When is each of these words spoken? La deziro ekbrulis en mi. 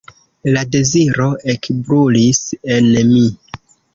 La 0.53 0.61
deziro 0.75 1.27
ekbrulis 1.53 2.41
en 2.77 2.91
mi. 3.13 3.23